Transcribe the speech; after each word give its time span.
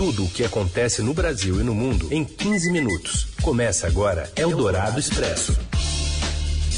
Tudo 0.00 0.24
o 0.24 0.30
que 0.30 0.42
acontece 0.42 1.02
no 1.02 1.12
Brasil 1.12 1.60
e 1.60 1.62
no 1.62 1.74
mundo 1.74 2.08
em 2.10 2.24
15 2.24 2.72
minutos. 2.72 3.28
Começa 3.42 3.86
agora 3.86 4.30
Eldorado 4.34 4.98
Expresso. 4.98 5.54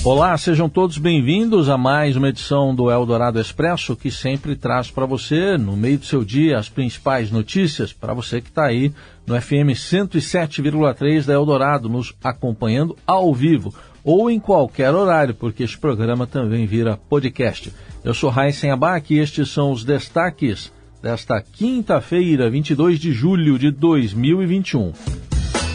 Olá, 0.02 0.36
sejam 0.36 0.68
todos 0.68 0.98
bem-vindos 0.98 1.68
a 1.68 1.78
mais 1.78 2.16
uma 2.16 2.30
edição 2.30 2.74
do 2.74 2.90
Eldorado 2.90 3.40
Expresso, 3.40 3.94
que 3.94 4.10
sempre 4.10 4.56
traz 4.56 4.90
para 4.90 5.06
você, 5.06 5.56
no 5.56 5.76
meio 5.76 5.98
do 5.98 6.04
seu 6.04 6.24
dia, 6.24 6.58
as 6.58 6.68
principais 6.68 7.30
notícias, 7.30 7.92
para 7.92 8.12
você 8.12 8.40
que 8.40 8.48
está 8.48 8.64
aí 8.64 8.92
no 9.24 9.40
FM 9.40 9.70
107,3 9.70 11.24
da 11.24 11.32
Eldorado, 11.32 11.88
nos 11.88 12.12
acompanhando 12.24 12.98
ao 13.06 13.32
vivo 13.32 13.72
ou 14.02 14.28
em 14.32 14.40
qualquer 14.40 14.92
horário, 14.92 15.32
porque 15.32 15.62
este 15.62 15.78
programa 15.78 16.26
também 16.26 16.66
vira 16.66 16.98
podcast. 17.08 17.72
Eu 18.02 18.14
sou 18.14 18.30
Raíssen 18.30 18.72
Abac 18.72 19.14
e 19.14 19.20
estes 19.20 19.48
são 19.48 19.70
os 19.70 19.84
destaques 19.84 20.72
desta 21.02 21.42
quinta-feira, 21.42 22.48
22 22.48 22.98
de 23.00 23.12
julho 23.12 23.58
de 23.58 23.70
2021. 23.72 24.92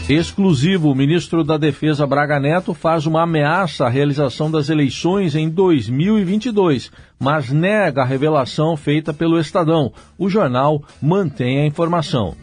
Exclusivo, 0.08 0.90
o 0.90 0.94
ministro 0.94 1.44
da 1.44 1.58
Defesa 1.58 2.06
Braga 2.06 2.40
Neto 2.40 2.72
faz 2.72 3.04
uma 3.04 3.24
ameaça 3.24 3.84
à 3.84 3.90
realização 3.90 4.50
das 4.50 4.70
eleições 4.70 5.34
em 5.34 5.50
2022, 5.50 6.90
mas 7.20 7.50
nega 7.50 8.00
a 8.00 8.06
revelação 8.06 8.74
feita 8.74 9.12
pelo 9.12 9.38
Estadão. 9.38 9.92
O 10.16 10.30
jornal 10.30 10.82
mantém 11.02 11.60
a 11.60 11.66
informação. 11.66 12.34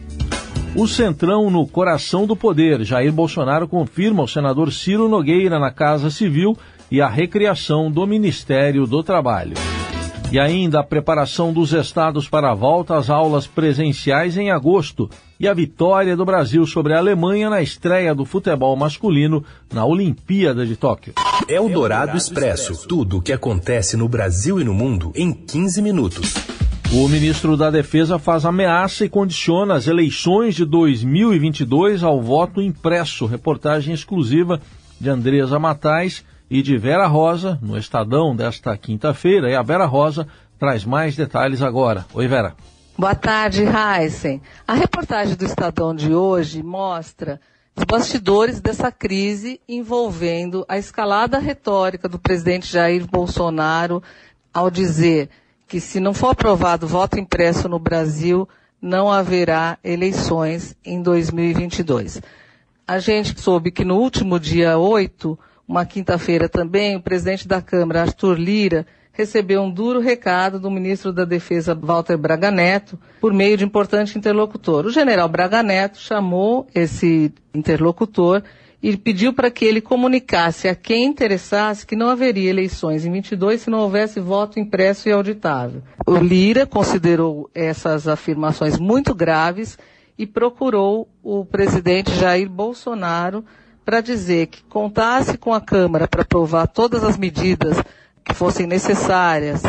O 0.76 0.86
Centrão 0.86 1.50
no 1.50 1.66
coração 1.66 2.24
do 2.24 2.36
poder. 2.36 2.84
Jair 2.84 3.12
Bolsonaro 3.12 3.66
confirma 3.66 4.22
o 4.22 4.28
senador 4.28 4.72
Ciro 4.72 5.08
Nogueira 5.08 5.58
na 5.58 5.72
Casa 5.72 6.08
Civil 6.08 6.56
e 6.88 7.00
a 7.00 7.08
recriação 7.08 7.90
do 7.90 8.06
Ministério 8.06 8.86
do 8.86 9.02
Trabalho. 9.02 9.54
E 10.32 10.40
ainda 10.40 10.80
a 10.80 10.84
preparação 10.84 11.52
dos 11.52 11.72
estados 11.72 12.28
para 12.28 12.50
a 12.50 12.54
volta 12.54 12.96
às 12.96 13.08
aulas 13.08 13.46
presenciais 13.46 14.36
em 14.36 14.50
agosto 14.50 15.08
e 15.38 15.46
a 15.46 15.54
vitória 15.54 16.16
do 16.16 16.24
Brasil 16.24 16.66
sobre 16.66 16.94
a 16.94 16.98
Alemanha 16.98 17.48
na 17.48 17.62
estreia 17.62 18.12
do 18.12 18.24
futebol 18.24 18.76
masculino 18.76 19.44
na 19.72 19.84
Olimpíada 19.84 20.66
de 20.66 20.74
Tóquio. 20.74 21.14
É 21.48 21.60
o 21.60 21.68
Dourado 21.68 22.16
Expresso. 22.16 22.88
Tudo 22.88 23.18
o 23.18 23.22
que 23.22 23.32
acontece 23.32 23.96
no 23.96 24.08
Brasil 24.08 24.60
e 24.60 24.64
no 24.64 24.74
mundo 24.74 25.12
em 25.14 25.32
15 25.32 25.80
minutos. 25.80 26.34
O 26.92 27.08
ministro 27.08 27.56
da 27.56 27.70
Defesa 27.70 28.18
faz 28.18 28.44
ameaça 28.44 29.04
e 29.04 29.08
condiciona 29.08 29.74
as 29.74 29.86
eleições 29.86 30.56
de 30.56 30.64
2022 30.64 32.02
ao 32.02 32.20
voto 32.20 32.60
impresso. 32.60 33.26
Reportagem 33.26 33.94
exclusiva 33.94 34.60
de 35.00 35.08
Andresa 35.08 35.58
Matais 35.58 36.24
e 36.50 36.62
de 36.62 36.76
Vera 36.78 37.06
Rosa, 37.06 37.58
no 37.60 37.76
Estadão 37.76 38.34
desta 38.34 38.76
quinta-feira. 38.76 39.50
E 39.50 39.54
a 39.54 39.62
Vera 39.62 39.86
Rosa 39.86 40.26
traz 40.58 40.84
mais 40.84 41.16
detalhes 41.16 41.62
agora. 41.62 42.06
Oi, 42.14 42.26
Vera. 42.26 42.54
Boa 42.96 43.14
tarde, 43.14 43.64
Heisen. 43.64 44.40
A 44.66 44.74
reportagem 44.74 45.36
do 45.36 45.44
Estadão 45.44 45.94
de 45.94 46.14
hoje 46.14 46.62
mostra 46.62 47.40
os 47.76 47.84
bastidores 47.84 48.58
dessa 48.58 48.90
crise 48.90 49.60
envolvendo 49.68 50.64
a 50.66 50.78
escalada 50.78 51.38
retórica 51.38 52.08
do 52.08 52.18
presidente 52.18 52.72
Jair 52.72 53.06
Bolsonaro 53.06 54.02
ao 54.52 54.70
dizer 54.70 55.28
que 55.68 55.78
se 55.80 56.00
não 56.00 56.14
for 56.14 56.28
aprovado 56.28 56.86
voto 56.86 57.18
impresso 57.18 57.68
no 57.68 57.78
Brasil, 57.78 58.48
não 58.80 59.10
haverá 59.10 59.76
eleições 59.84 60.74
em 60.82 61.02
2022. 61.02 62.22
A 62.88 62.98
gente 62.98 63.38
soube 63.38 63.70
que 63.70 63.84
no 63.84 63.96
último 63.96 64.40
dia 64.40 64.78
8, 64.78 65.38
uma 65.68 65.84
quinta-feira 65.84 66.48
também, 66.48 66.96
o 66.96 67.00
presidente 67.00 67.46
da 67.46 67.60
Câmara, 67.60 68.02
Arthur 68.02 68.38
Lira, 68.38 68.86
recebeu 69.12 69.62
um 69.62 69.70
duro 69.70 69.98
recado 69.98 70.60
do 70.60 70.70
ministro 70.70 71.12
da 71.12 71.24
Defesa, 71.24 71.74
Walter 71.74 72.18
Braga 72.18 72.50
Neto, 72.50 72.98
por 73.20 73.32
meio 73.32 73.56
de 73.56 73.64
importante 73.64 74.16
interlocutor. 74.16 74.84
O 74.84 74.90
general 74.90 75.28
Braga 75.28 75.62
Neto 75.62 75.98
chamou 75.98 76.66
esse 76.74 77.32
interlocutor 77.54 78.42
e 78.82 78.94
pediu 78.94 79.32
para 79.32 79.50
que 79.50 79.64
ele 79.64 79.80
comunicasse 79.80 80.68
a 80.68 80.74
quem 80.74 81.06
interessasse 81.06 81.86
que 81.86 81.96
não 81.96 82.10
haveria 82.10 82.50
eleições 82.50 83.06
em 83.06 83.10
22 83.10 83.62
se 83.62 83.70
não 83.70 83.78
houvesse 83.80 84.20
voto 84.20 84.60
impresso 84.60 85.08
e 85.08 85.12
auditável. 85.12 85.82
O 86.06 86.16
Lira 86.18 86.66
considerou 86.66 87.50
essas 87.54 88.06
afirmações 88.06 88.78
muito 88.78 89.14
graves 89.14 89.78
e 90.18 90.26
procurou 90.26 91.08
o 91.22 91.44
presidente 91.44 92.14
Jair 92.14 92.48
Bolsonaro 92.48 93.44
para 93.86 94.00
dizer 94.00 94.48
que 94.48 94.64
contasse 94.64 95.38
com 95.38 95.54
a 95.54 95.60
Câmara 95.60 96.08
para 96.08 96.22
aprovar 96.22 96.66
todas 96.66 97.04
as 97.04 97.16
medidas 97.16 97.76
que 98.24 98.34
fossem 98.34 98.66
necessárias 98.66 99.62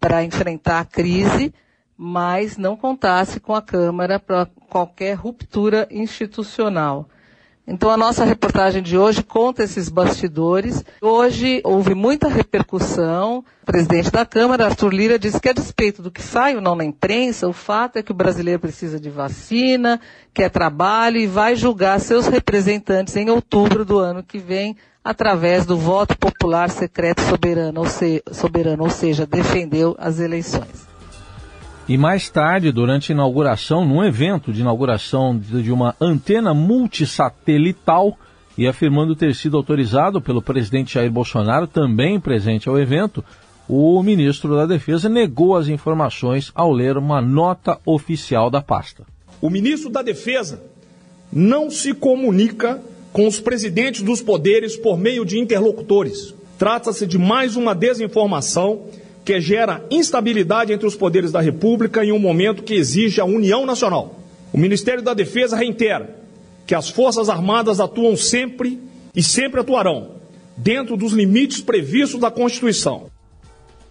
para 0.00 0.24
enfrentar 0.24 0.80
a 0.80 0.84
crise, 0.86 1.52
mas 1.94 2.56
não 2.56 2.78
contasse 2.78 3.38
com 3.38 3.54
a 3.54 3.60
Câmara 3.60 4.18
para 4.18 4.46
qualquer 4.70 5.12
ruptura 5.12 5.86
institucional. 5.90 7.06
Então 7.66 7.90
a 7.90 7.96
nossa 7.96 8.24
reportagem 8.24 8.82
de 8.82 8.98
hoje 8.98 9.22
conta 9.22 9.62
esses 9.62 9.88
bastidores. 9.88 10.84
Hoje 11.00 11.60
houve 11.64 11.94
muita 11.94 12.28
repercussão. 12.28 13.44
O 13.62 13.66
presidente 13.66 14.10
da 14.10 14.26
Câmara, 14.26 14.66
Arthur 14.66 14.92
Lira, 14.92 15.18
disse 15.18 15.40
que 15.40 15.48
a 15.48 15.52
despeito 15.52 16.02
do 16.02 16.10
que 16.10 16.20
sai 16.20 16.56
ou 16.56 16.60
não 16.60 16.74
na 16.74 16.84
imprensa, 16.84 17.48
o 17.48 17.52
fato 17.52 17.98
é 17.98 18.02
que 18.02 18.10
o 18.10 18.14
brasileiro 18.14 18.58
precisa 18.58 18.98
de 18.98 19.08
vacina, 19.08 20.00
quer 20.34 20.50
trabalho 20.50 21.18
e 21.18 21.26
vai 21.26 21.54
julgar 21.54 22.00
seus 22.00 22.26
representantes 22.26 23.14
em 23.16 23.30
outubro 23.30 23.84
do 23.84 23.98
ano 23.98 24.24
que 24.24 24.38
vem 24.38 24.76
através 25.04 25.64
do 25.64 25.76
voto 25.76 26.16
popular 26.18 26.68
secreto 26.70 27.22
soberano, 27.22 27.80
ou, 27.80 27.86
se, 27.86 28.22
soberano, 28.32 28.84
ou 28.84 28.90
seja, 28.90 29.24
defendeu 29.24 29.94
as 29.98 30.18
eleições. 30.18 30.91
E 31.88 31.98
mais 31.98 32.30
tarde, 32.30 32.70
durante 32.70 33.10
a 33.10 33.14
inauguração, 33.14 33.84
num 33.84 34.04
evento 34.04 34.52
de 34.52 34.60
inauguração 34.60 35.36
de 35.36 35.72
uma 35.72 35.96
antena 36.00 36.54
multissatelital, 36.54 38.16
e 38.56 38.66
afirmando 38.66 39.16
ter 39.16 39.34
sido 39.34 39.56
autorizado 39.56 40.20
pelo 40.20 40.42
presidente 40.42 40.94
Jair 40.94 41.10
Bolsonaro, 41.10 41.66
também 41.66 42.20
presente 42.20 42.68
ao 42.68 42.78
evento, 42.78 43.24
o 43.68 44.02
ministro 44.02 44.54
da 44.54 44.66
Defesa 44.66 45.08
negou 45.08 45.56
as 45.56 45.68
informações 45.68 46.52
ao 46.54 46.70
ler 46.70 46.96
uma 46.96 47.20
nota 47.20 47.78
oficial 47.86 48.50
da 48.50 48.60
pasta. 48.60 49.04
O 49.40 49.48
ministro 49.48 49.90
da 49.90 50.02
Defesa 50.02 50.62
não 51.32 51.70
se 51.70 51.94
comunica 51.94 52.80
com 53.12 53.26
os 53.26 53.40
presidentes 53.40 54.02
dos 54.02 54.20
poderes 54.20 54.76
por 54.76 54.98
meio 54.98 55.24
de 55.24 55.38
interlocutores. 55.38 56.34
Trata-se 56.58 57.06
de 57.06 57.18
mais 57.18 57.56
uma 57.56 57.74
desinformação 57.74 58.82
que 59.24 59.40
gera 59.40 59.84
instabilidade 59.90 60.72
entre 60.72 60.86
os 60.86 60.96
poderes 60.96 61.30
da 61.30 61.40
República 61.40 62.04
em 62.04 62.12
um 62.12 62.18
momento 62.18 62.62
que 62.62 62.74
exige 62.74 63.20
a 63.20 63.24
união 63.24 63.64
nacional. 63.64 64.18
O 64.52 64.58
Ministério 64.58 65.02
da 65.02 65.14
Defesa 65.14 65.56
reitera 65.56 66.16
que 66.66 66.74
as 66.74 66.88
Forças 66.88 67.28
Armadas 67.28 67.80
atuam 67.80 68.16
sempre 68.16 68.78
e 69.14 69.22
sempre 69.22 69.60
atuarão 69.60 70.22
dentro 70.56 70.96
dos 70.96 71.12
limites 71.12 71.60
previstos 71.60 72.20
da 72.20 72.30
Constituição. 72.30 73.06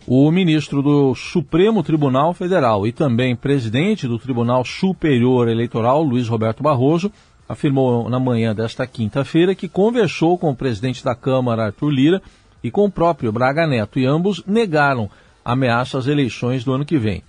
O 0.07 0.31
ministro 0.31 0.81
do 0.81 1.13
Supremo 1.13 1.83
Tribunal 1.83 2.33
Federal 2.33 2.87
e 2.87 2.91
também 2.91 3.35
presidente 3.35 4.07
do 4.07 4.17
Tribunal 4.17 4.65
Superior 4.65 5.47
Eleitoral, 5.47 6.01
Luiz 6.01 6.27
Roberto 6.27 6.63
Barroso, 6.63 7.11
afirmou 7.47 8.09
na 8.09 8.19
manhã 8.19 8.55
desta 8.55 8.87
quinta-feira 8.87 9.53
que 9.53 9.67
conversou 9.67 10.37
com 10.37 10.49
o 10.49 10.55
presidente 10.55 11.03
da 11.03 11.13
Câmara, 11.13 11.65
Arthur 11.65 11.89
Lira, 11.89 12.21
e 12.63 12.69
com 12.69 12.85
o 12.85 12.91
próprio 12.91 13.31
Braga 13.31 13.65
Neto, 13.65 13.99
e 13.99 14.05
ambos 14.05 14.43
negaram 14.45 15.09
ameaça 15.43 15.97
às 15.97 16.07
eleições 16.07 16.63
do 16.63 16.73
ano 16.73 16.85
que 16.85 16.97
vem. 16.97 17.23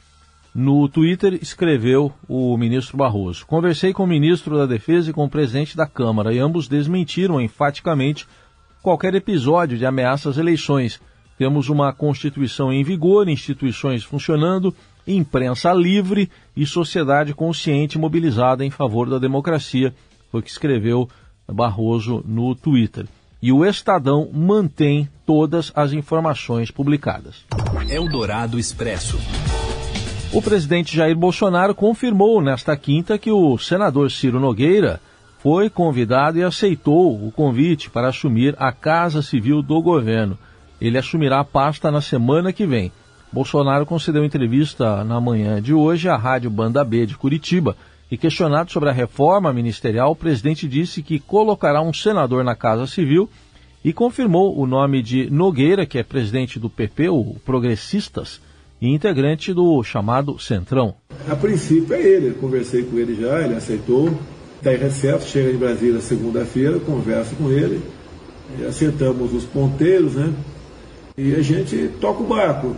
No 0.54 0.86
Twitter 0.86 1.38
escreveu 1.40 2.12
o 2.28 2.56
ministro 2.58 2.96
Barroso: 2.96 3.46
Conversei 3.46 3.92
com 3.92 4.04
o 4.04 4.06
ministro 4.06 4.58
da 4.58 4.66
Defesa 4.66 5.10
e 5.10 5.12
com 5.12 5.24
o 5.24 5.30
presidente 5.30 5.76
da 5.76 5.86
Câmara, 5.86 6.32
e 6.32 6.38
ambos 6.38 6.68
desmentiram 6.68 7.40
enfaticamente 7.40 8.26
qualquer 8.82 9.14
episódio 9.14 9.78
de 9.78 9.86
ameaça 9.86 10.28
às 10.28 10.36
eleições. 10.36 11.00
Temos 11.38 11.70
uma 11.70 11.92
Constituição 11.92 12.70
em 12.70 12.84
vigor, 12.84 13.28
instituições 13.28 14.04
funcionando, 14.04 14.74
imprensa 15.06 15.72
livre 15.72 16.30
e 16.54 16.66
sociedade 16.66 17.32
consciente 17.32 17.98
mobilizada 17.98 18.64
em 18.64 18.70
favor 18.70 19.08
da 19.08 19.18
democracia, 19.18 19.94
foi 20.30 20.40
o 20.40 20.42
que 20.42 20.50
escreveu 20.50 21.08
Barroso 21.48 22.22
no 22.26 22.54
Twitter 22.54 23.06
e 23.42 23.50
o 23.52 23.66
Estadão 23.66 24.30
mantém 24.32 25.08
todas 25.26 25.72
as 25.74 25.92
informações 25.92 26.70
publicadas. 26.70 27.44
Eldorado 27.90 28.58
Expresso. 28.58 29.18
O 30.32 30.40
presidente 30.40 30.96
Jair 30.96 31.16
Bolsonaro 31.16 31.74
confirmou 31.74 32.40
nesta 32.40 32.76
quinta 32.76 33.18
que 33.18 33.32
o 33.32 33.58
senador 33.58 34.10
Ciro 34.10 34.38
Nogueira 34.38 35.00
foi 35.40 35.68
convidado 35.68 36.38
e 36.38 36.44
aceitou 36.44 37.26
o 37.26 37.32
convite 37.32 37.90
para 37.90 38.08
assumir 38.08 38.54
a 38.58 38.70
Casa 38.70 39.20
Civil 39.20 39.60
do 39.60 39.82
governo. 39.82 40.38
Ele 40.80 40.96
assumirá 40.96 41.40
a 41.40 41.44
pasta 41.44 41.90
na 41.90 42.00
semana 42.00 42.52
que 42.52 42.64
vem. 42.64 42.92
Bolsonaro 43.32 43.84
concedeu 43.84 44.24
entrevista 44.24 45.02
na 45.04 45.20
manhã 45.20 45.60
de 45.60 45.74
hoje 45.74 46.08
à 46.08 46.16
Rádio 46.16 46.48
Banda 46.48 46.84
B 46.84 47.06
de 47.06 47.16
Curitiba 47.16 47.76
e 48.12 48.16
questionado 48.18 48.70
sobre 48.70 48.90
a 48.90 48.92
reforma 48.92 49.50
ministerial, 49.54 50.10
o 50.10 50.14
presidente 50.14 50.68
disse 50.68 51.02
que 51.02 51.18
colocará 51.18 51.80
um 51.80 51.94
senador 51.94 52.44
na 52.44 52.54
Casa 52.54 52.86
Civil 52.86 53.26
e 53.82 53.90
confirmou 53.90 54.54
o 54.54 54.66
nome 54.66 55.02
de 55.02 55.30
Nogueira, 55.30 55.86
que 55.86 55.98
é 55.98 56.02
presidente 56.02 56.60
do 56.60 56.68
PP, 56.68 57.08
o 57.08 57.36
Progressistas, 57.42 58.38
e 58.82 58.88
integrante 58.88 59.54
do 59.54 59.82
chamado 59.82 60.38
Centrão. 60.38 60.94
A 61.26 61.34
princípio 61.34 61.94
é 61.94 62.02
ele, 62.02 62.28
eu 62.28 62.34
conversei 62.34 62.82
com 62.82 62.98
ele 62.98 63.14
já, 63.18 63.40
ele 63.40 63.54
aceitou, 63.54 64.12
está 64.56 64.74
em 64.74 64.76
recesso, 64.76 65.26
chega 65.30 65.50
em 65.50 65.56
Brasília 65.56 66.02
segunda-feira, 66.02 66.78
converso 66.80 67.34
com 67.36 67.50
ele, 67.50 67.80
acertamos 68.68 69.32
os 69.32 69.44
ponteiros, 69.44 70.16
né? 70.16 70.34
E 71.16 71.34
a 71.34 71.40
gente 71.40 71.88
toca 71.98 72.22
o 72.22 72.26
barco. 72.26 72.76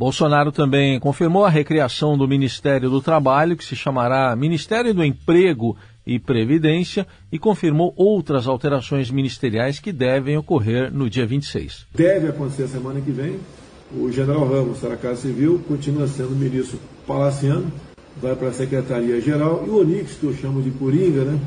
Bolsonaro 0.00 0.50
também 0.50 0.98
confirmou 0.98 1.44
a 1.44 1.50
recriação 1.50 2.16
do 2.16 2.26
Ministério 2.26 2.88
do 2.88 3.02
Trabalho, 3.02 3.54
que 3.54 3.62
se 3.62 3.76
chamará 3.76 4.34
Ministério 4.34 4.94
do 4.94 5.04
Emprego 5.04 5.76
e 6.06 6.18
Previdência, 6.18 7.06
e 7.30 7.38
confirmou 7.38 7.92
outras 7.94 8.46
alterações 8.46 9.10
ministeriais 9.10 9.78
que 9.78 9.92
devem 9.92 10.38
ocorrer 10.38 10.90
no 10.90 11.10
dia 11.10 11.26
26. 11.26 11.86
Deve 11.94 12.28
acontecer 12.28 12.66
semana 12.68 12.98
que 13.02 13.10
vem. 13.10 13.40
O 13.94 14.10
general 14.10 14.48
Ramos, 14.48 14.78
será 14.78 14.96
Casa 14.96 15.20
Civil, 15.20 15.62
continua 15.68 16.08
sendo 16.08 16.30
ministro 16.30 16.78
palaciano, 17.06 17.70
vai 18.22 18.34
para 18.34 18.48
a 18.48 18.52
Secretaria-Geral, 18.54 19.64
e 19.66 19.68
o 19.68 19.80
Onix, 19.82 20.14
que 20.14 20.24
eu 20.24 20.32
chamo 20.32 20.62
de 20.62 20.70
Coringa, 20.70 21.24
né, 21.26 21.38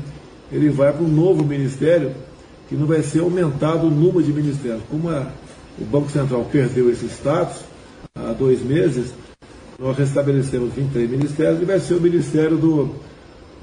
ele 0.52 0.70
vai 0.70 0.92
para 0.92 1.02
um 1.02 1.08
novo 1.08 1.42
ministério, 1.44 2.12
que 2.68 2.76
não 2.76 2.86
vai 2.86 3.02
ser 3.02 3.18
aumentado 3.18 3.88
o 3.88 3.90
número 3.90 4.22
de 4.22 4.32
ministérios. 4.32 4.84
Como 4.88 5.10
a, 5.10 5.26
o 5.76 5.84
Banco 5.84 6.08
Central 6.08 6.44
perdeu 6.52 6.88
esse 6.88 7.06
status, 7.06 7.73
dois 8.34 8.62
meses, 8.62 9.14
nós 9.78 9.96
restabelecemos 9.96 10.72
23 10.74 11.10
ministérios 11.10 11.60
e 11.60 11.64
vai 11.64 11.80
ser 11.80 11.94
o 11.94 12.00
Ministério 12.00 12.56
do, 12.56 12.94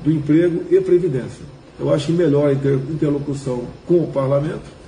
do 0.04 0.12
Emprego 0.12 0.64
e 0.70 0.82
Previdência. 0.82 1.46
Eu 1.80 1.94
acho 1.94 2.12
melhor 2.12 2.50
a 2.50 2.54
interlocução 2.54 3.66
com 3.88 4.04
o 4.04 4.08
parlamento. 4.08 4.82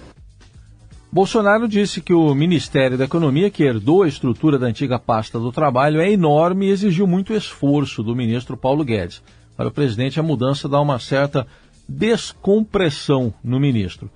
Bolsonaro 1.12 1.68
disse 1.68 2.02
que 2.02 2.14
o 2.14 2.34
Ministério 2.34 2.98
da 2.98 3.06
Economia, 3.06 3.50
que 3.50 3.64
herdou 3.64 4.02
a 4.02 4.08
estrutura 4.08 4.58
da 4.58 4.66
antiga 4.66 4.98
pasta 4.98 5.40
do 5.40 5.52
trabalho, 5.52 6.02
é 6.02 6.12
enorme 6.12 6.66
e 6.66 6.72
exigiu 6.72 7.06
muito 7.06 7.34
esforço 7.34 8.02
do 8.02 8.16
ministro 8.16 8.58
Paulo 8.58 8.84
Guedes. 8.84 9.22
Para 9.56 9.68
o 9.68 9.72
presidente, 9.72 10.20
a 10.20 10.24
mudança 10.24 10.68
dá 10.68 10.82
uma 10.82 10.98
certa 10.98 11.46
descompressão 11.88 13.32
no 13.44 13.60
ministro. 13.60 14.10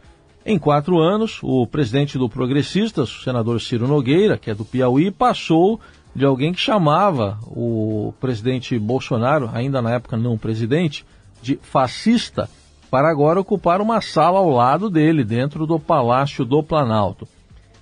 Em 0.50 0.58
quatro 0.58 0.98
anos, 1.00 1.40
o 1.44 1.68
presidente 1.68 2.18
do 2.18 2.30
Progressistas, 2.30 3.14
o 3.14 3.22
senador 3.22 3.60
Ciro 3.60 3.86
Nogueira, 3.86 4.38
que 4.38 4.50
é 4.50 4.56
do 4.56 4.64
Piauí, 4.64 5.12
passou 5.12 5.78
de 6.16 6.24
alguém 6.24 6.54
que 6.54 6.60
chamava 6.62 7.38
o 7.48 8.14
presidente 8.18 8.80
Bolsonaro, 8.80 9.50
ainda 9.54 9.82
na 9.82 9.92
época 9.92 10.16
não 10.16 10.38
presidente, 10.38 11.06
de 11.42 11.60
fascista, 11.62 12.50
para 12.90 13.12
agora 13.12 13.42
ocupar 13.42 13.82
uma 13.82 14.00
sala 14.00 14.40
ao 14.40 14.50
lado 14.50 14.90
dele, 14.90 15.26
dentro 15.26 15.68
do 15.68 15.78
Palácio 15.78 16.46
do 16.46 16.64
Planalto. 16.64 17.28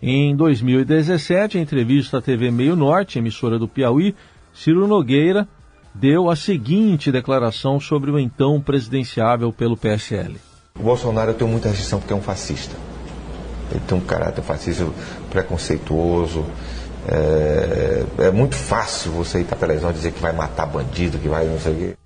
Em 0.02 0.36
2017, 0.36 1.60
em 1.60 1.62
entrevista 1.62 2.18
à 2.18 2.22
TV 2.22 2.50
Meio 2.50 2.76
Norte, 2.76 3.20
emissora 3.20 3.60
do 3.60 3.68
Piauí, 3.68 4.16
Ciro 4.56 4.88
Nogueira 4.88 5.48
deu 5.94 6.32
a 6.32 6.36
seguinte 6.36 7.12
declaração 7.12 7.80
sobre 7.80 8.10
o 8.10 8.18
então 8.18 8.60
presidenciável 8.60 9.54
pelo 9.54 9.78
PSL. 9.78 10.55
O 10.80 10.83
Bolsonaro 10.83 11.31
eu 11.31 11.36
tenho 11.36 11.50
muita 11.50 11.69
restrição 11.69 12.00
porque 12.00 12.13
é 12.13 12.16
um 12.16 12.22
fascista. 12.22 12.75
Ele 13.72 13.81
tem 13.88 13.98
um 13.98 14.01
caráter 14.01 14.42
fascista 14.44 14.86
preconceituoso. 15.30 16.45
É, 17.07 18.04
é 18.19 18.31
muito 18.31 18.56
fácil 18.56 19.12
você 19.12 19.42
ir 19.42 19.45
para 19.45 19.56
a 19.56 19.60
televisão 19.60 19.89
e 19.92 19.94
dizer 19.94 20.12
que 20.12 20.19
vai 20.19 20.33
matar 20.33 20.66
bandido, 20.66 21.18
que 21.18 21.30
vai 21.30 21.45
não 21.45 21.60
sei 21.60 21.74
o 21.74 21.75
quê. 21.75 21.98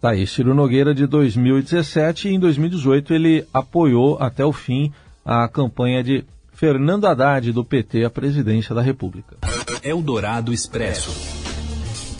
Tá 0.00 0.10
aí, 0.10 0.26
Ciro 0.26 0.54
Nogueira 0.54 0.94
de 0.94 1.06
2017 1.06 2.28
e 2.28 2.34
em 2.34 2.38
2018 2.38 3.14
ele 3.14 3.46
apoiou 3.52 4.18
até 4.20 4.44
o 4.44 4.52
fim 4.52 4.92
a 5.24 5.48
campanha 5.48 6.04
de 6.04 6.24
Fernando 6.52 7.06
Haddad 7.06 7.52
do 7.52 7.64
PT 7.64 8.04
à 8.04 8.10
presidência 8.10 8.74
da 8.74 8.82
República. 8.82 9.36
Eldorado 9.82 10.52
Expresso. 10.52 11.33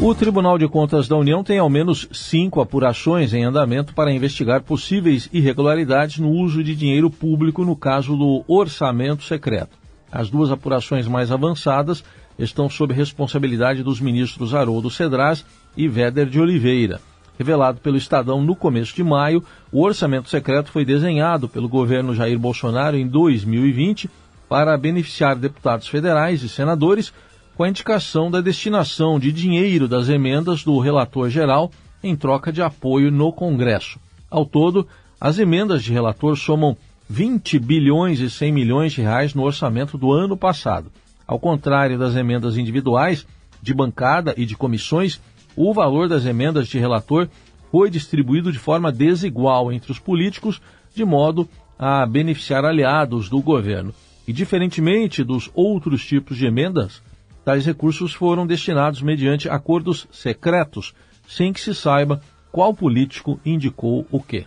O 0.00 0.14
Tribunal 0.14 0.58
de 0.58 0.68
Contas 0.68 1.06
da 1.06 1.16
União 1.16 1.44
tem 1.44 1.58
ao 1.58 1.70
menos 1.70 2.08
cinco 2.12 2.60
apurações 2.60 3.32
em 3.32 3.44
andamento 3.44 3.94
para 3.94 4.12
investigar 4.12 4.60
possíveis 4.62 5.30
irregularidades 5.32 6.18
no 6.18 6.30
uso 6.30 6.62
de 6.64 6.74
dinheiro 6.74 7.08
público 7.08 7.64
no 7.64 7.76
caso 7.76 8.16
do 8.16 8.44
orçamento 8.48 9.22
secreto. 9.22 9.78
As 10.10 10.28
duas 10.28 10.50
apurações 10.50 11.06
mais 11.06 11.30
avançadas 11.30 12.04
estão 12.38 12.68
sob 12.68 12.92
responsabilidade 12.92 13.82
dos 13.82 14.00
ministros 14.00 14.52
Haroldo 14.52 14.90
Cedras 14.90 15.46
e 15.76 15.88
Véder 15.88 16.26
de 16.26 16.40
Oliveira. 16.40 17.00
Revelado 17.38 17.80
pelo 17.80 17.96
Estadão 17.96 18.42
no 18.42 18.54
começo 18.54 18.94
de 18.94 19.02
maio, 19.02 19.42
o 19.72 19.82
orçamento 19.82 20.28
secreto 20.28 20.70
foi 20.70 20.84
desenhado 20.84 21.48
pelo 21.48 21.68
governo 21.68 22.14
Jair 22.14 22.38
Bolsonaro 22.38 22.96
em 22.96 23.06
2020 23.06 24.10
para 24.48 24.76
beneficiar 24.76 25.34
deputados 25.36 25.88
federais 25.88 26.42
e 26.42 26.48
senadores 26.48 27.12
com 27.56 27.62
a 27.62 27.68
indicação 27.68 28.30
da 28.30 28.40
destinação 28.40 29.18
de 29.18 29.30
dinheiro 29.30 29.86
das 29.86 30.08
emendas 30.08 30.64
do 30.64 30.78
relator 30.78 31.30
geral 31.30 31.70
em 32.02 32.16
troca 32.16 32.52
de 32.52 32.60
apoio 32.60 33.10
no 33.10 33.32
Congresso. 33.32 33.98
Ao 34.30 34.44
todo, 34.44 34.86
as 35.20 35.38
emendas 35.38 35.82
de 35.82 35.92
relator 35.92 36.36
somam 36.36 36.76
20 37.08 37.58
bilhões 37.58 38.20
e 38.20 38.28
100 38.28 38.52
milhões 38.52 38.92
de 38.92 39.02
reais 39.02 39.34
no 39.34 39.42
orçamento 39.42 39.96
do 39.96 40.12
ano 40.12 40.36
passado. 40.36 40.90
Ao 41.26 41.38
contrário 41.38 41.98
das 41.98 42.16
emendas 42.16 42.56
individuais, 42.56 43.26
de 43.62 43.72
bancada 43.72 44.34
e 44.36 44.44
de 44.44 44.56
comissões, 44.56 45.20
o 45.56 45.72
valor 45.72 46.08
das 46.08 46.26
emendas 46.26 46.66
de 46.66 46.78
relator 46.78 47.28
foi 47.70 47.88
distribuído 47.88 48.52
de 48.52 48.58
forma 48.58 48.90
desigual 48.90 49.72
entre 49.72 49.92
os 49.92 49.98
políticos, 49.98 50.60
de 50.94 51.04
modo 51.04 51.48
a 51.78 52.04
beneficiar 52.04 52.64
aliados 52.64 53.28
do 53.28 53.40
governo. 53.40 53.94
E 54.26 54.32
diferentemente 54.32 55.22
dos 55.22 55.50
outros 55.54 56.04
tipos 56.04 56.36
de 56.36 56.46
emendas, 56.46 57.02
Tais 57.44 57.66
recursos 57.66 58.14
foram 58.14 58.46
destinados 58.46 59.02
mediante 59.02 59.48
acordos 59.48 60.08
secretos, 60.10 60.94
sem 61.28 61.52
que 61.52 61.60
se 61.60 61.74
saiba 61.74 62.20
qual 62.50 62.72
político 62.72 63.38
indicou 63.44 64.06
o 64.10 64.20
quê. 64.20 64.46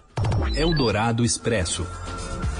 Eldorado 0.55 1.23
Expresso. 1.23 1.85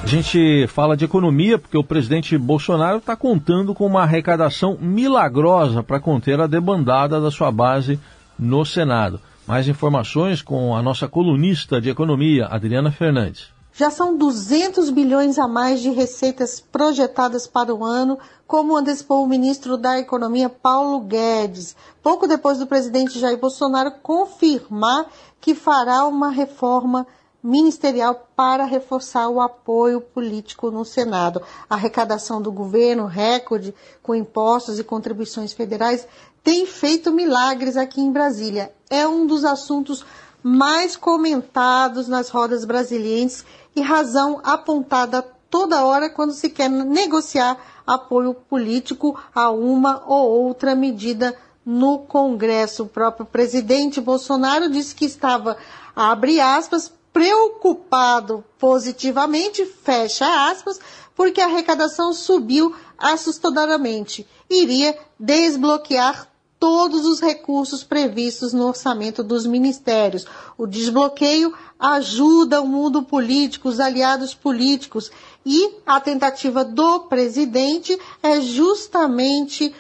A 0.03 0.05
gente 0.05 0.67
fala 0.67 0.95
de 0.95 1.05
economia 1.05 1.57
porque 1.57 1.77
o 1.77 1.83
presidente 1.83 2.37
Bolsonaro 2.37 2.99
está 2.99 3.15
contando 3.15 3.73
com 3.73 3.85
uma 3.85 4.03
arrecadação 4.03 4.77
milagrosa 4.79 5.81
para 5.81 5.99
conter 5.99 6.39
a 6.39 6.47
debandada 6.47 7.19
da 7.19 7.31
sua 7.31 7.51
base 7.51 7.99
no 8.37 8.63
Senado. 8.63 9.19
Mais 9.47 9.67
informações 9.67 10.41
com 10.41 10.75
a 10.75 10.83
nossa 10.83 11.07
colunista 11.07 11.81
de 11.81 11.89
economia, 11.89 12.45
Adriana 12.45 12.91
Fernandes. 12.91 13.56
Já 13.77 13.91
são 13.91 14.17
200 14.17 14.89
bilhões 14.89 15.37
a 15.37 15.47
mais 15.47 15.81
de 15.81 15.91
receitas 15.91 16.59
projetadas 16.59 17.45
para 17.45 17.75
o 17.75 17.85
ano, 17.85 18.17
como 18.47 18.75
antecipou 18.75 19.23
o 19.23 19.27
ministro 19.27 19.77
da 19.77 19.99
Economia 19.99 20.49
Paulo 20.49 20.99
Guedes, 21.01 21.75
pouco 22.01 22.27
depois 22.27 22.57
do 22.57 22.65
presidente 22.65 23.19
Jair 23.19 23.37
Bolsonaro 23.37 23.91
confirmar 24.01 25.05
que 25.39 25.53
fará 25.53 26.05
uma 26.05 26.31
reforma 26.31 27.05
ministerial 27.43 28.27
para 28.35 28.65
reforçar 28.65 29.29
o 29.29 29.39
apoio 29.39 30.01
político 30.01 30.71
no 30.71 30.83
Senado. 30.83 31.43
A 31.69 31.75
arrecadação 31.75 32.41
do 32.41 32.51
governo, 32.51 33.05
recorde 33.05 33.75
com 34.01 34.15
impostos 34.15 34.79
e 34.79 34.83
contribuições 34.83 35.53
federais, 35.53 36.07
tem 36.43 36.65
feito 36.65 37.11
milagres 37.11 37.77
aqui 37.77 38.01
em 38.01 38.11
Brasília. 38.11 38.73
É 38.89 39.07
um 39.07 39.27
dos 39.27 39.45
assuntos 39.45 40.03
mais 40.47 40.95
comentados 40.95 42.07
nas 42.07 42.29
rodas 42.29 42.63
brasilienses 42.63 43.43
e 43.75 43.81
razão 43.81 44.39
apontada 44.45 45.21
toda 45.49 45.83
hora 45.83 46.09
quando 46.09 46.31
se 46.31 46.49
quer 46.49 46.69
negociar 46.69 47.57
apoio 47.85 48.33
político 48.33 49.19
a 49.35 49.51
uma 49.51 50.03
ou 50.07 50.45
outra 50.45 50.73
medida 50.73 51.37
no 51.65 51.99
Congresso. 51.99 52.83
O 52.83 52.87
próprio 52.87 53.25
presidente 53.25 53.99
Bolsonaro 53.99 54.69
disse 54.69 54.95
que 54.95 55.03
estava, 55.03 55.57
abre 55.93 56.39
aspas, 56.39 56.93
preocupado 57.11 58.41
positivamente, 58.57 59.65
fecha 59.65 60.49
aspas, 60.49 60.79
porque 61.13 61.41
a 61.41 61.45
arrecadação 61.45 62.13
subiu 62.13 62.73
assustadoramente. 62.97 64.25
Iria 64.49 64.97
desbloquear 65.19 66.29
todos 66.59 67.05
os 67.05 67.19
recursos 67.19 67.83
previstos 67.83 68.53
no 68.53 68.67
orçamento 68.67 69.23
dos 69.23 69.45
ministérios. 69.45 70.25
O 70.57 70.65
desbloqueio 70.65 71.53
ajuda 71.79 72.61
o 72.61 72.67
mundo 72.67 73.03
político, 73.03 73.69
os 73.69 73.79
aliados 73.79 74.33
políticos, 74.33 75.11
e 75.45 75.75
a 75.85 75.99
tentativa 75.99 76.65
do 76.65 77.01
presidente 77.01 77.97
é 78.23 78.41
justamente 78.41 79.73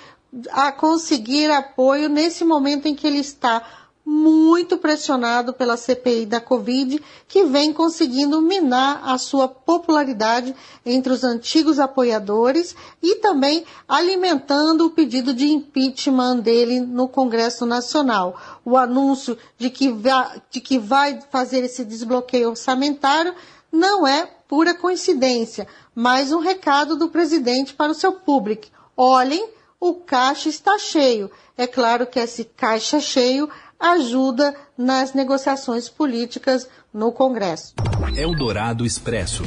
a 0.51 0.71
conseguir 0.71 1.49
apoio 1.49 2.09
nesse 2.09 2.43
momento 2.43 2.87
em 2.87 2.95
que 2.95 3.07
ele 3.07 3.19
está 3.19 3.86
muito 4.09 4.77
pressionado 4.77 5.51
pela 5.51 5.75
CPI 5.75 6.25
da 6.25 6.39
Covid, 6.39 7.03
que 7.27 7.43
vem 7.43 7.73
conseguindo 7.73 8.41
minar 8.41 9.01
a 9.03 9.17
sua 9.17 9.49
popularidade 9.49 10.55
entre 10.85 11.11
os 11.11 11.25
antigos 11.25 11.77
apoiadores 11.77 12.73
e 13.03 13.15
também 13.15 13.65
alimentando 13.85 14.85
o 14.85 14.91
pedido 14.91 15.33
de 15.33 15.51
impeachment 15.51 16.37
dele 16.37 16.79
no 16.79 17.09
Congresso 17.09 17.65
Nacional. 17.65 18.39
O 18.63 18.77
anúncio 18.77 19.37
de 19.57 19.69
que 19.69 19.91
vai, 19.91 20.41
de 20.49 20.61
que 20.61 20.79
vai 20.79 21.19
fazer 21.29 21.65
esse 21.65 21.83
desbloqueio 21.83 22.51
orçamentário 22.51 23.35
não 23.69 24.07
é 24.07 24.25
pura 24.47 24.73
coincidência, 24.73 25.67
mas 25.93 26.31
um 26.31 26.39
recado 26.39 26.95
do 26.95 27.09
presidente 27.09 27.73
para 27.73 27.91
o 27.91 27.95
seu 27.95 28.13
público. 28.13 28.67
Olhem 28.95 29.49
o 29.79 29.93
caixa 29.93 30.49
está 30.49 30.77
cheio. 30.77 31.29
É 31.55 31.67
claro 31.67 32.07
que 32.07 32.19
esse 32.19 32.43
caixa 32.43 32.99
cheio 32.99 33.49
ajuda 33.79 34.55
nas 34.77 35.13
negociações 35.13 35.89
políticas 35.89 36.69
no 36.93 37.11
Congresso. 37.11 37.73
Eldorado 38.15 38.85
Expresso. 38.85 39.43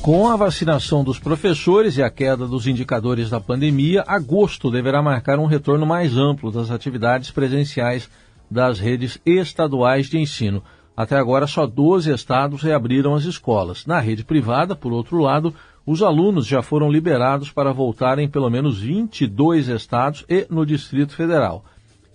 Com 0.00 0.28
a 0.28 0.36
vacinação 0.36 1.02
dos 1.02 1.18
professores 1.18 1.96
e 1.96 2.02
a 2.02 2.08
queda 2.08 2.46
dos 2.46 2.66
indicadores 2.66 3.28
da 3.28 3.40
pandemia, 3.40 4.04
agosto 4.06 4.70
deverá 4.70 5.02
marcar 5.02 5.38
um 5.38 5.46
retorno 5.46 5.84
mais 5.84 6.16
amplo 6.16 6.52
das 6.52 6.70
atividades 6.70 7.30
presenciais 7.30 8.08
das 8.50 8.78
redes 8.78 9.20
estaduais 9.26 10.06
de 10.06 10.18
ensino. 10.18 10.62
Até 10.96 11.16
agora, 11.16 11.46
só 11.46 11.66
12 11.66 12.12
estados 12.12 12.62
reabriram 12.62 13.14
as 13.14 13.24
escolas. 13.24 13.86
Na 13.86 14.00
rede 14.00 14.24
privada, 14.24 14.74
por 14.74 14.92
outro 14.92 15.18
lado, 15.18 15.54
os 15.84 16.02
alunos 16.02 16.46
já 16.46 16.62
foram 16.62 16.90
liberados 16.90 17.50
para 17.50 17.72
voltar 17.72 18.18
em 18.18 18.28
pelo 18.28 18.50
menos 18.50 18.80
22 18.80 19.68
estados 19.68 20.24
e 20.28 20.46
no 20.48 20.64
Distrito 20.64 21.14
Federal. 21.14 21.64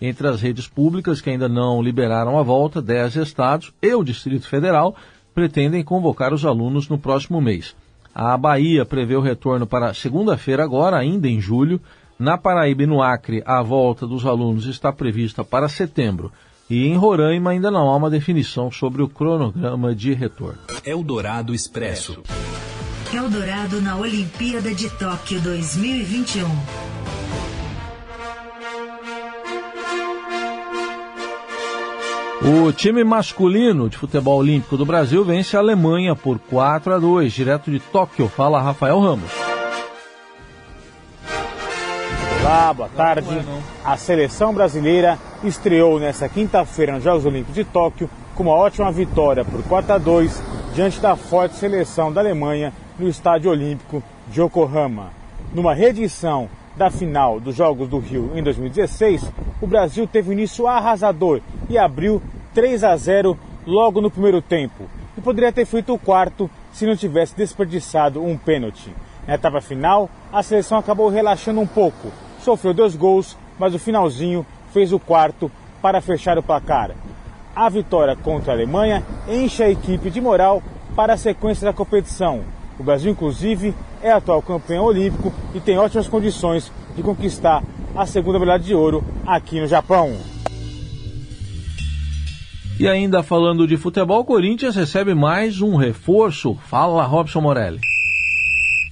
Entre 0.05 0.27
as 0.27 0.41
redes 0.41 0.67
públicas 0.67 1.21
que 1.21 1.29
ainda 1.29 1.47
não 1.47 1.81
liberaram 1.81 2.37
a 2.37 2.43
volta, 2.43 2.81
10 2.81 3.15
estados 3.15 3.71
e 3.81 3.95
o 3.95 4.03
Distrito 4.03 4.49
Federal 4.49 4.97
pretendem 5.33 5.81
convocar 5.81 6.33
os 6.33 6.45
alunos 6.45 6.89
no 6.89 6.97
próximo 6.97 7.39
mês. 7.39 7.73
A 8.13 8.35
Bahia 8.35 8.83
prevê 8.83 9.15
o 9.15 9.21
retorno 9.21 9.65
para 9.65 9.93
segunda-feira, 9.93 10.61
agora, 10.61 10.97
ainda 10.97 11.29
em 11.29 11.39
julho. 11.39 11.79
Na 12.19 12.37
Paraíba 12.37 12.83
e 12.83 12.85
no 12.85 13.01
Acre, 13.01 13.41
a 13.45 13.63
volta 13.63 14.05
dos 14.05 14.25
alunos 14.25 14.65
está 14.65 14.91
prevista 14.91 15.41
para 15.41 15.69
setembro. 15.69 16.33
E 16.69 16.85
em 16.85 16.97
Roraima 16.97 17.51
ainda 17.51 17.71
não 17.71 17.87
há 17.87 17.95
uma 17.95 18.09
definição 18.09 18.69
sobre 18.69 19.01
o 19.01 19.07
cronograma 19.07 19.95
de 19.95 20.13
retorno. 20.13 20.59
Eldorado 20.85 21.55
Expresso. 21.55 22.21
Eldorado 23.13 23.81
na 23.81 23.95
Olimpíada 23.95 24.75
de 24.75 24.89
Tóquio 24.97 25.39
2021. 25.39 26.82
O 32.45 32.73
time 32.73 33.05
masculino 33.05 33.87
de 33.87 33.97
futebol 33.97 34.39
olímpico 34.39 34.75
do 34.75 34.85
Brasil 34.85 35.23
vence 35.23 35.55
a 35.55 35.61
Alemanha 35.61 36.13
por 36.13 36.37
4 36.37 36.93
a 36.93 36.99
2, 36.99 37.31
direto 37.31 37.71
de 37.71 37.79
Tóquio. 37.79 38.27
Fala 38.27 38.61
Rafael 38.61 38.99
Ramos. 38.99 39.31
Olá, 42.41 42.73
boa 42.73 42.89
tarde. 42.89 43.29
A 43.85 43.95
seleção 43.95 44.53
brasileira 44.53 45.17
estreou 45.41 45.97
nesta 45.97 46.27
quinta-feira 46.27 46.91
nos 46.91 47.03
Jogos 47.05 47.25
Olímpicos 47.25 47.55
de 47.55 47.63
Tóquio 47.63 48.09
com 48.35 48.43
uma 48.43 48.55
ótima 48.55 48.91
vitória 48.91 49.45
por 49.45 49.63
4 49.63 49.93
a 49.93 49.97
2 49.97 50.43
diante 50.75 50.99
da 50.99 51.15
forte 51.15 51.55
seleção 51.55 52.11
da 52.11 52.19
Alemanha 52.19 52.73
no 52.99 53.07
Estádio 53.07 53.51
Olímpico 53.51 54.03
de 54.27 54.41
Yokohama. 54.41 55.11
Numa 55.53 55.73
reedição 55.73 56.49
da 56.75 56.89
final 56.89 57.39
dos 57.39 57.55
Jogos 57.55 57.87
do 57.87 57.99
Rio 57.99 58.31
em 58.35 58.43
2016, 58.43 59.31
o 59.61 59.67
Brasil 59.67 60.05
teve 60.05 60.29
um 60.29 60.33
início 60.33 60.67
arrasador 60.67 61.39
e 61.69 61.77
abriu 61.77 62.21
3 62.53 62.83
a 62.83 62.95
0 62.95 63.37
logo 63.65 64.01
no 64.01 64.11
primeiro 64.11 64.41
tempo. 64.41 64.85
E 65.17 65.21
poderia 65.21 65.51
ter 65.51 65.65
feito 65.65 65.93
o 65.93 65.99
quarto 65.99 66.49
se 66.71 66.85
não 66.85 66.95
tivesse 66.95 67.35
desperdiçado 67.35 68.23
um 68.23 68.37
pênalti. 68.37 68.91
Na 69.27 69.35
etapa 69.35 69.61
final, 69.61 70.09
a 70.31 70.43
seleção 70.43 70.77
acabou 70.77 71.09
relaxando 71.09 71.61
um 71.61 71.67
pouco. 71.67 72.11
Sofreu 72.39 72.73
dois 72.73 72.95
gols, 72.95 73.37
mas 73.57 73.73
o 73.73 73.79
finalzinho 73.79 74.45
fez 74.71 74.91
o 74.91 74.99
quarto 74.99 75.51
para 75.81 76.01
fechar 76.01 76.37
o 76.37 76.43
placar. 76.43 76.91
A 77.55 77.69
vitória 77.69 78.15
contra 78.15 78.51
a 78.51 78.55
Alemanha 78.55 79.03
enche 79.27 79.63
a 79.63 79.69
equipe 79.69 80.09
de 80.09 80.19
moral 80.19 80.61
para 80.95 81.13
a 81.13 81.17
sequência 81.17 81.65
da 81.65 81.73
competição. 81.73 82.41
O 82.79 82.83
Brasil, 82.83 83.11
inclusive, 83.11 83.73
é 84.01 84.11
atual 84.11 84.41
campeão 84.41 84.83
olímpico 84.83 85.31
e 85.53 85.59
tem 85.59 85.77
ótimas 85.77 86.07
condições 86.07 86.71
de 86.95 87.03
conquistar 87.03 87.63
a 87.95 88.05
segunda 88.05 88.39
medalha 88.39 88.61
de 88.61 88.73
ouro 88.73 89.03
aqui 89.25 89.59
no 89.59 89.67
Japão. 89.67 90.32
E 92.83 92.87
ainda 92.89 93.23
falando 93.23 93.65
de 93.65 93.77
futebol, 93.77 94.19
o 94.19 94.25
Corinthians 94.25 94.75
recebe 94.75 95.15
mais 95.15 95.61
um 95.61 95.77
reforço. 95.77 96.53
Fala, 96.67 97.05
Robson 97.05 97.39
Morelli. 97.39 97.79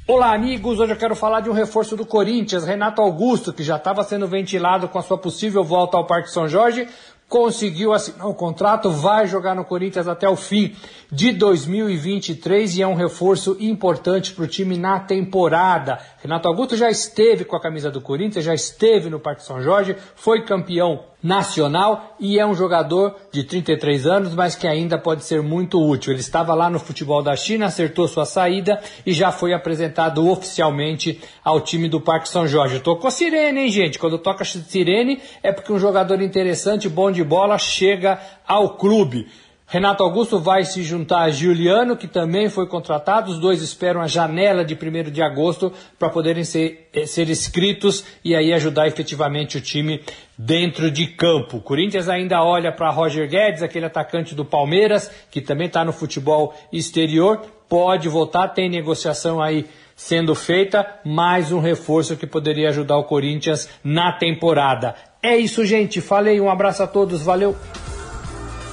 Olá, 0.07 0.33
amigos. 0.33 0.79
Hoje 0.79 0.93
eu 0.93 0.97
quero 0.97 1.13
falar 1.13 1.41
de 1.41 1.49
um 1.49 1.53
reforço 1.53 1.97
do 1.97 2.05
Corinthians, 2.05 2.63
Renato 2.63 3.01
Augusto, 3.01 3.51
que 3.51 3.61
já 3.61 3.75
estava 3.75 4.01
sendo 4.05 4.29
ventilado 4.29 4.87
com 4.87 4.97
a 4.97 5.01
sua 5.01 5.17
possível 5.17 5.61
volta 5.61 5.97
ao 5.97 6.07
Parque 6.07 6.31
São 6.31 6.47
Jorge, 6.47 6.87
conseguiu 7.27 7.91
assinar 7.91 8.27
o 8.27 8.33
contrato, 8.33 8.89
vai 8.89 9.27
jogar 9.27 9.53
no 9.55 9.65
Corinthians 9.65 10.07
até 10.07 10.29
o 10.29 10.37
fim 10.37 10.73
de 11.11 11.33
2023 11.33 12.77
e 12.77 12.81
é 12.81 12.87
um 12.87 12.95
reforço 12.95 13.57
importante 13.59 14.31
para 14.31 14.45
o 14.45 14.47
time 14.47 14.77
na 14.77 15.01
temporada. 15.01 15.99
Renato 16.21 16.47
Augusto 16.47 16.77
já 16.77 16.89
esteve 16.89 17.43
com 17.43 17.57
a 17.57 17.61
camisa 17.61 17.91
do 17.91 17.99
Corinthians, 17.99 18.45
já 18.45 18.53
esteve 18.53 19.09
no 19.09 19.19
Parque 19.19 19.43
São 19.43 19.61
Jorge, 19.61 19.97
foi 20.15 20.45
campeão 20.45 21.10
nacional 21.21 22.15
e 22.19 22.39
é 22.39 22.45
um 22.45 22.53
jogador 22.53 23.15
de 23.31 23.43
33 23.43 24.07
anos, 24.07 24.35
mas 24.35 24.55
que 24.55 24.67
ainda 24.67 24.97
pode 24.97 25.23
ser 25.23 25.41
muito 25.41 25.79
útil. 25.79 26.11
Ele 26.11 26.19
estava 26.19 26.53
lá 26.53 26.69
no 26.69 26.79
futebol 26.79 27.21
da 27.21 27.35
China, 27.35 27.67
acertou 27.67 28.07
sua 28.07 28.25
saída 28.25 28.81
e 29.05 29.13
já 29.13 29.31
foi 29.31 29.53
apresentado 29.53 30.27
oficialmente 30.27 31.21
ao 31.43 31.61
time 31.61 31.87
do 31.87 32.01
Parque 32.01 32.29
São 32.29 32.47
Jorge. 32.47 32.79
Tocou 32.79 33.11
sirene, 33.11 33.61
hein, 33.61 33.71
gente? 33.71 33.99
Quando 33.99 34.17
toca 34.17 34.43
sirene 34.43 35.21
é 35.43 35.51
porque 35.51 35.71
um 35.71 35.79
jogador 35.79 36.21
interessante, 36.21 36.89
bom 36.89 37.11
de 37.11 37.23
bola, 37.23 37.57
chega 37.57 38.19
ao 38.47 38.75
clube. 38.75 39.27
Renato 39.71 40.03
Augusto 40.03 40.37
vai 40.37 40.65
se 40.65 40.83
juntar 40.83 41.21
a 41.21 41.29
Giuliano, 41.29 41.95
que 41.95 42.05
também 42.05 42.49
foi 42.49 42.67
contratado. 42.67 43.31
Os 43.31 43.39
dois 43.39 43.61
esperam 43.61 44.01
a 44.01 44.05
janela 44.05 44.65
de 44.65 44.73
1 44.73 45.09
de 45.09 45.21
agosto 45.21 45.71
para 45.97 46.09
poderem 46.09 46.43
ser, 46.43 46.89
eh, 46.93 47.05
ser 47.05 47.29
inscritos 47.29 48.03
e 48.21 48.35
aí 48.35 48.51
ajudar 48.51 48.85
efetivamente 48.87 49.57
o 49.57 49.61
time 49.61 50.01
dentro 50.37 50.91
de 50.91 51.07
campo. 51.07 51.55
O 51.55 51.61
Corinthians 51.61 52.09
ainda 52.09 52.43
olha 52.43 52.69
para 52.69 52.89
Roger 52.89 53.29
Guedes, 53.29 53.63
aquele 53.63 53.85
atacante 53.85 54.35
do 54.35 54.43
Palmeiras, 54.43 55.09
que 55.31 55.39
também 55.39 55.67
está 55.67 55.85
no 55.85 55.93
futebol 55.93 56.53
exterior. 56.73 57.39
Pode 57.69 58.09
voltar, 58.09 58.49
tem 58.49 58.69
negociação 58.69 59.41
aí 59.41 59.65
sendo 59.95 60.35
feita, 60.35 60.85
mais 61.05 61.49
um 61.53 61.61
reforço 61.61 62.17
que 62.17 62.27
poderia 62.27 62.67
ajudar 62.67 62.97
o 62.97 63.05
Corinthians 63.05 63.69
na 63.81 64.11
temporada. 64.11 64.95
É 65.23 65.37
isso, 65.37 65.65
gente. 65.65 66.01
Falei, 66.01 66.41
um 66.41 66.49
abraço 66.49 66.83
a 66.83 66.87
todos, 66.87 67.21
valeu! 67.21 67.55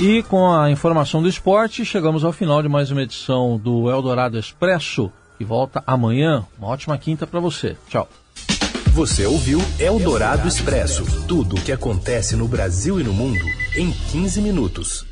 E 0.00 0.22
com 0.22 0.48
a 0.52 0.70
informação 0.70 1.20
do 1.20 1.28
esporte, 1.28 1.84
chegamos 1.84 2.22
ao 2.22 2.32
final 2.32 2.62
de 2.62 2.68
mais 2.68 2.92
uma 2.92 3.02
edição 3.02 3.58
do 3.58 3.90
Eldorado 3.90 4.38
Expresso, 4.38 5.10
que 5.36 5.44
volta 5.44 5.82
amanhã. 5.84 6.46
Uma 6.56 6.68
ótima 6.68 6.96
quinta 6.96 7.26
para 7.26 7.40
você. 7.40 7.76
Tchau. 7.88 8.08
Você 8.92 9.26
ouviu 9.26 9.60
Eldorado 9.76 10.46
Expresso 10.46 11.04
tudo 11.26 11.56
o 11.56 11.60
que 11.60 11.72
acontece 11.72 12.36
no 12.36 12.46
Brasil 12.46 13.00
e 13.00 13.02
no 13.02 13.12
mundo 13.12 13.44
em 13.76 13.90
15 13.90 14.40
minutos. 14.40 15.07